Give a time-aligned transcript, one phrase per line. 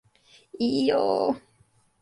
[0.67, 1.03] ijo!